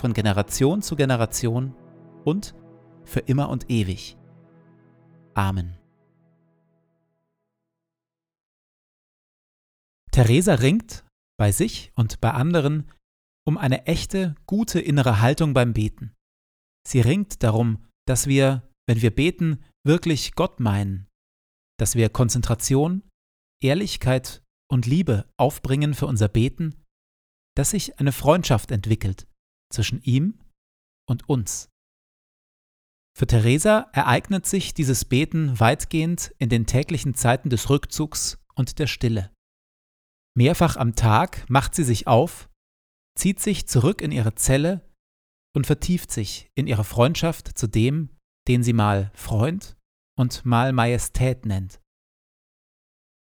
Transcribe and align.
von 0.00 0.14
Generation 0.14 0.80
zu 0.82 0.96
Generation 0.96 1.74
und 2.24 2.54
für 3.04 3.20
immer 3.20 3.50
und 3.50 3.70
ewig. 3.70 4.16
Amen. 5.34 5.76
Theresa 10.10 10.54
ringt 10.54 11.04
bei 11.38 11.52
sich 11.52 11.92
und 11.94 12.20
bei 12.20 12.32
anderen 12.32 12.90
um 13.46 13.56
eine 13.58 13.86
echte, 13.86 14.34
gute 14.46 14.80
innere 14.80 15.20
Haltung 15.20 15.54
beim 15.54 15.72
Beten. 15.72 16.14
Sie 16.86 17.00
ringt 17.00 17.42
darum, 17.42 17.86
dass 18.06 18.26
wir, 18.26 18.68
wenn 18.86 19.02
wir 19.02 19.14
beten, 19.14 19.62
wirklich 19.84 20.34
Gott 20.34 20.60
meinen, 20.60 21.08
dass 21.78 21.94
wir 21.94 22.08
Konzentration, 22.08 23.02
Ehrlichkeit 23.62 24.42
und 24.70 24.86
Liebe 24.86 25.28
aufbringen 25.38 25.94
für 25.94 26.06
unser 26.06 26.28
Beten, 26.28 26.74
dass 27.56 27.70
sich 27.70 27.98
eine 27.98 28.12
Freundschaft 28.12 28.70
entwickelt 28.70 29.29
zwischen 29.70 30.02
ihm 30.02 30.38
und 31.08 31.28
uns. 31.28 31.68
Für 33.16 33.26
Theresa 33.26 33.90
ereignet 33.92 34.46
sich 34.46 34.74
dieses 34.74 35.04
Beten 35.04 35.58
weitgehend 35.58 36.34
in 36.38 36.48
den 36.48 36.66
täglichen 36.66 37.14
Zeiten 37.14 37.50
des 37.50 37.68
Rückzugs 37.68 38.38
und 38.54 38.78
der 38.78 38.86
Stille. 38.86 39.32
Mehrfach 40.36 40.76
am 40.76 40.94
Tag 40.94 41.48
macht 41.50 41.74
sie 41.74 41.84
sich 41.84 42.06
auf, 42.06 42.48
zieht 43.18 43.40
sich 43.40 43.66
zurück 43.66 44.00
in 44.00 44.12
ihre 44.12 44.34
Zelle 44.34 44.88
und 45.54 45.66
vertieft 45.66 46.10
sich 46.10 46.50
in 46.54 46.66
ihre 46.66 46.84
Freundschaft 46.84 47.58
zu 47.58 47.66
dem, 47.66 48.10
den 48.48 48.62
sie 48.62 48.72
mal 48.72 49.10
Freund 49.14 49.76
und 50.16 50.44
mal 50.44 50.72
Majestät 50.72 51.44
nennt. 51.44 51.80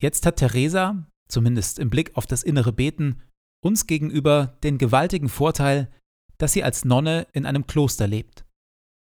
Jetzt 0.01 0.25
hat 0.25 0.37
Theresa, 0.37 1.07
zumindest 1.27 1.79
im 1.79 1.89
Blick 1.89 2.15
auf 2.17 2.25
das 2.25 2.43
innere 2.43 2.73
Beten, 2.73 3.21
uns 3.63 3.87
gegenüber 3.87 4.57
den 4.63 4.77
gewaltigen 4.77 5.29
Vorteil, 5.29 5.91
dass 6.39 6.53
sie 6.53 6.63
als 6.63 6.85
Nonne 6.85 7.27
in 7.33 7.45
einem 7.45 7.67
Kloster 7.67 8.07
lebt. 8.07 8.45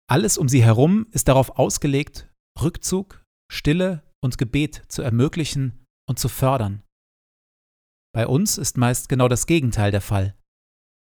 Alles 0.09 0.38
um 0.38 0.50
sie 0.50 0.63
herum 0.63 1.07
ist 1.12 1.28
darauf 1.28 1.57
ausgelegt, 1.57 2.31
Rückzug, 2.59 3.24
Stille 3.52 4.03
und 4.22 4.38
Gebet 4.38 4.84
zu 4.88 5.02
ermöglichen 5.02 5.85
und 6.07 6.19
zu 6.19 6.30
fördern. 6.30 6.84
Bei 8.13 8.28
uns 8.28 8.57
ist 8.57 8.78
meist 8.78 9.07
genau 9.09 9.28
das 9.28 9.46
Gegenteil 9.46 9.91
der 9.91 10.02
Fall. 10.02 10.35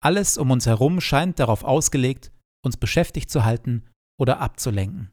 Alles 0.02 0.38
um 0.38 0.52
uns 0.52 0.66
herum 0.66 1.02
scheint 1.02 1.40
darauf 1.40 1.64
ausgelegt, 1.64 2.32
uns 2.64 2.78
beschäftigt 2.78 3.30
zu 3.30 3.44
halten 3.44 3.90
oder 4.20 4.40
abzulenken. 4.40 5.12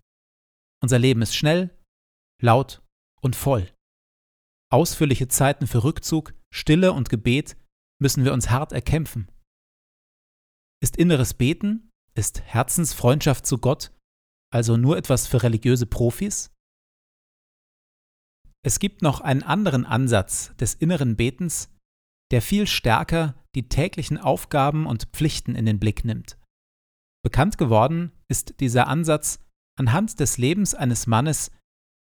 Unser 0.83 0.99
Leben 0.99 1.23
ist 1.23 1.35
schnell, 1.35 1.77
laut 2.41 2.83
und 3.21 3.37
voll. 3.37 3.69
Ausführliche 4.73 5.29
Zeiten 5.29 5.67
für 5.67 5.83
Rückzug, 5.83 6.33
Stille 6.53 6.93
und 6.93 7.09
Gebet 7.09 7.57
müssen 8.01 8.25
wir 8.25 8.33
uns 8.33 8.51
hart 8.51 8.73
erkämpfen. 8.73 9.31
Ist 10.83 10.97
inneres 10.97 11.35
Beten, 11.35 11.91
ist 12.15 12.41
Herzensfreundschaft 12.41 13.47
zu 13.47 13.59
Gott 13.59 13.93
also 14.53 14.77
nur 14.77 14.97
etwas 14.97 15.27
für 15.27 15.43
religiöse 15.43 15.87
Profis? 15.87 16.53
Es 18.63 18.79
gibt 18.79 19.01
noch 19.01 19.21
einen 19.21 19.43
anderen 19.43 19.87
Ansatz 19.87 20.55
des 20.57 20.75
inneren 20.75 21.17
Betens, 21.17 21.75
der 22.31 22.43
viel 22.43 22.67
stärker 22.67 23.35
die 23.55 23.69
täglichen 23.69 24.19
Aufgaben 24.19 24.87
und 24.87 25.09
Pflichten 25.13 25.55
in 25.55 25.67
den 25.67 25.79
Blick 25.79 26.05
nimmt. 26.05 26.39
Bekannt 27.25 27.59
geworden 27.59 28.13
ist 28.29 28.61
dieser 28.61 28.87
Ansatz 28.87 29.39
anhand 29.79 30.21
des 30.21 30.37
Lebens 30.37 30.75
eines 30.75 31.07
Mannes, 31.07 31.51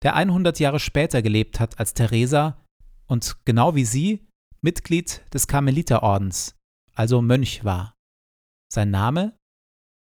der 0.02 0.14
100 0.14 0.58
Jahre 0.60 0.80
später 0.80 1.22
gelebt 1.22 1.60
hat 1.60 1.78
als 1.78 1.94
Teresa 1.94 2.62
und 3.06 3.44
genau 3.44 3.74
wie 3.74 3.84
sie 3.84 4.26
Mitglied 4.60 5.22
des 5.32 5.46
Karmeliterordens, 5.46 6.56
also 6.94 7.22
Mönch 7.22 7.64
war. 7.64 7.94
Sein 8.72 8.92
Name? 8.92 9.36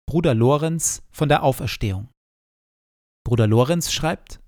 Bruder 0.06 0.34
Lorenz 0.34 1.02
von 1.10 1.30
der 1.30 1.42
Auferstehung. 1.42 2.10
Bruder 3.24 3.46
Lorenz 3.46 3.90
schreibt, 3.90 4.40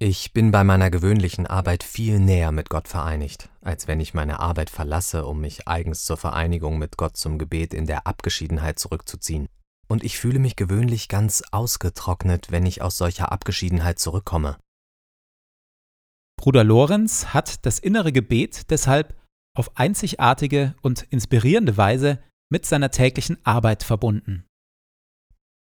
Ich 0.00 0.32
bin 0.32 0.50
bei 0.50 0.64
meiner 0.64 0.90
gewöhnlichen 0.90 1.46
Arbeit 1.46 1.84
viel 1.84 2.18
näher 2.18 2.50
mit 2.50 2.70
Gott 2.70 2.88
vereinigt, 2.88 3.50
als 3.60 3.86
wenn 3.86 4.00
ich 4.00 4.14
meine 4.14 4.40
Arbeit 4.40 4.68
verlasse, 4.68 5.26
um 5.26 5.40
mich 5.40 5.68
eigens 5.68 6.04
zur 6.04 6.16
Vereinigung 6.16 6.76
mit 6.76 6.96
Gott 6.96 7.16
zum 7.16 7.38
Gebet 7.38 7.72
in 7.72 7.86
der 7.86 8.08
Abgeschiedenheit 8.08 8.80
zurückzuziehen. 8.80 9.46
Und 9.86 10.02
ich 10.02 10.18
fühle 10.18 10.40
mich 10.40 10.56
gewöhnlich 10.56 11.08
ganz 11.08 11.44
ausgetrocknet, 11.52 12.50
wenn 12.50 12.66
ich 12.66 12.82
aus 12.82 12.96
solcher 12.96 13.30
Abgeschiedenheit 13.30 14.00
zurückkomme. 14.00 14.58
Bruder 16.36 16.64
Lorenz 16.64 17.26
hat 17.26 17.64
das 17.64 17.78
innere 17.78 18.10
Gebet 18.10 18.70
deshalb 18.70 19.14
auf 19.56 19.76
einzigartige 19.76 20.74
und 20.82 21.02
inspirierende 21.10 21.76
Weise 21.76 22.20
mit 22.52 22.66
seiner 22.66 22.90
täglichen 22.90 23.38
Arbeit 23.44 23.82
verbunden. 23.82 24.44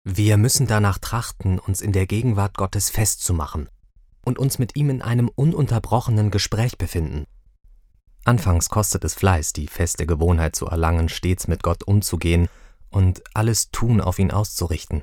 Wir 0.02 0.38
müssen 0.38 0.66
danach 0.66 0.96
trachten, 0.96 1.58
uns 1.58 1.82
in 1.82 1.92
der 1.92 2.06
Gegenwart 2.06 2.56
Gottes 2.56 2.88
festzumachen 2.88 3.68
und 4.24 4.38
uns 4.38 4.58
mit 4.58 4.76
ihm 4.76 4.88
in 4.88 5.02
einem 5.02 5.28
ununterbrochenen 5.28 6.30
Gespräch 6.30 6.78
befinden. 6.78 7.26
Anfangs 8.24 8.70
kostet 8.70 9.04
es 9.04 9.12
Fleiß, 9.12 9.52
die 9.52 9.66
feste 9.66 10.06
Gewohnheit 10.06 10.56
zu 10.56 10.68
erlangen, 10.68 11.10
stets 11.10 11.48
mit 11.48 11.62
Gott 11.62 11.82
umzugehen 11.82 12.48
und 12.88 13.22
alles 13.34 13.70
Tun 13.70 14.00
auf 14.00 14.18
ihn 14.18 14.30
auszurichten. 14.30 15.02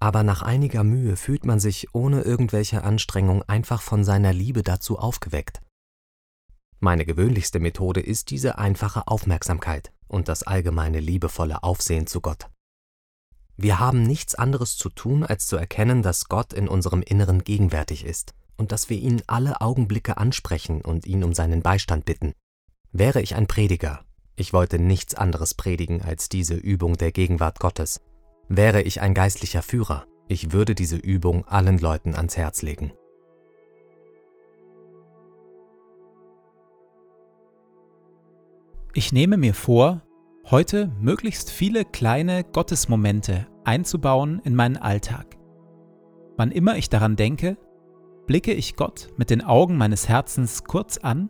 Aber 0.00 0.22
nach 0.22 0.42
einiger 0.42 0.84
Mühe 0.84 1.16
fühlt 1.16 1.46
man 1.46 1.60
sich 1.60 1.94
ohne 1.94 2.20
irgendwelche 2.20 2.84
Anstrengung 2.84 3.42
einfach 3.44 3.80
von 3.80 4.04
seiner 4.04 4.34
Liebe 4.34 4.62
dazu 4.62 4.98
aufgeweckt. 4.98 5.62
Meine 6.78 7.06
gewöhnlichste 7.06 7.58
Methode 7.58 8.00
ist 8.00 8.28
diese 8.28 8.58
einfache 8.58 9.08
Aufmerksamkeit 9.08 9.93
und 10.14 10.28
das 10.28 10.44
allgemeine 10.44 11.00
liebevolle 11.00 11.62
Aufsehen 11.62 12.06
zu 12.06 12.20
Gott. 12.20 12.48
Wir 13.56 13.78
haben 13.78 14.02
nichts 14.02 14.34
anderes 14.34 14.76
zu 14.76 14.88
tun, 14.88 15.24
als 15.24 15.46
zu 15.46 15.56
erkennen, 15.56 16.02
dass 16.02 16.28
Gott 16.28 16.52
in 16.52 16.68
unserem 16.68 17.02
Inneren 17.02 17.44
gegenwärtig 17.44 18.04
ist 18.04 18.34
und 18.56 18.72
dass 18.72 18.88
wir 18.88 18.96
ihn 18.96 19.22
alle 19.26 19.60
Augenblicke 19.60 20.16
ansprechen 20.16 20.80
und 20.80 21.06
ihn 21.06 21.22
um 21.22 21.34
seinen 21.34 21.62
Beistand 21.62 22.04
bitten. 22.04 22.32
Wäre 22.92 23.20
ich 23.20 23.34
ein 23.34 23.46
Prediger, 23.46 24.04
ich 24.36 24.52
wollte 24.52 24.78
nichts 24.78 25.14
anderes 25.14 25.54
predigen 25.54 26.02
als 26.02 26.28
diese 26.28 26.54
Übung 26.54 26.96
der 26.96 27.12
Gegenwart 27.12 27.60
Gottes. 27.60 28.00
Wäre 28.48 28.82
ich 28.82 29.00
ein 29.00 29.14
geistlicher 29.14 29.62
Führer, 29.62 30.06
ich 30.28 30.52
würde 30.52 30.74
diese 30.74 30.96
Übung 30.96 31.46
allen 31.46 31.78
Leuten 31.78 32.14
ans 32.14 32.36
Herz 32.36 32.62
legen. 32.62 32.92
Ich 38.96 39.12
nehme 39.12 39.36
mir 39.36 39.54
vor, 39.54 40.02
heute 40.52 40.92
möglichst 41.00 41.50
viele 41.50 41.84
kleine 41.84 42.44
Gottesmomente 42.44 43.48
einzubauen 43.64 44.40
in 44.44 44.54
meinen 44.54 44.76
Alltag. 44.76 45.36
Wann 46.36 46.52
immer 46.52 46.76
ich 46.76 46.90
daran 46.90 47.16
denke, 47.16 47.56
blicke 48.28 48.52
ich 48.52 48.76
Gott 48.76 49.08
mit 49.16 49.30
den 49.30 49.42
Augen 49.42 49.76
meines 49.76 50.08
Herzens 50.08 50.62
kurz 50.62 50.98
an, 50.98 51.28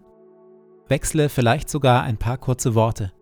wechsle 0.89 1.31
vielleicht 1.31 1.71
sogar 1.71 2.03
ein 2.03 2.19
paar 2.19 2.37
kurze 2.37 2.75
Worte. 2.75 3.13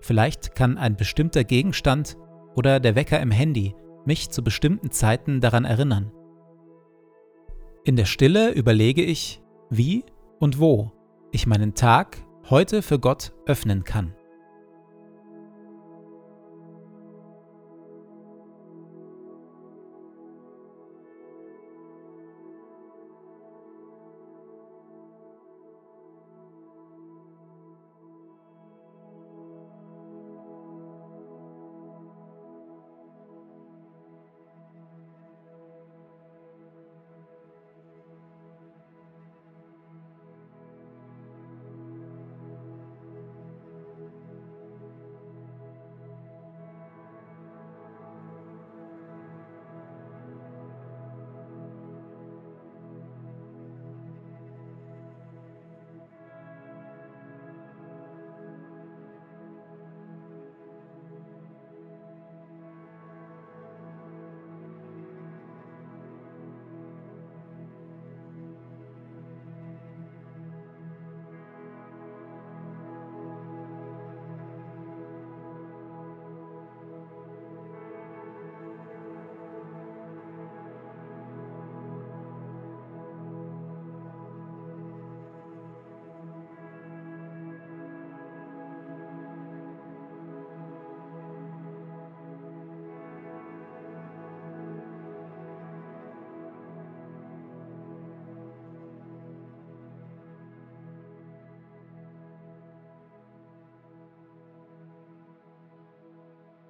Vielleicht 0.00 0.56
kann 0.56 0.76
ein 0.76 0.96
bestimmter 0.96 1.44
Gegenstand 1.44 2.16
oder 2.56 2.80
der 2.80 2.96
Wecker 2.96 3.20
im 3.20 3.30
Handy 3.30 3.76
mich 4.04 4.30
zu 4.30 4.42
bestimmten 4.42 4.90
Zeiten 4.90 5.40
daran 5.40 5.64
erinnern. 5.64 6.10
In 7.84 7.94
der 7.94 8.06
Stille 8.06 8.50
überlege 8.50 9.04
ich, 9.04 9.40
wie 9.70 10.04
und 10.40 10.58
wo 10.58 10.90
ich 11.30 11.46
meinen 11.46 11.74
Tag 11.74 12.18
heute 12.50 12.82
für 12.82 12.98
Gott 12.98 13.32
öffnen 13.46 13.84
kann. 13.84 14.17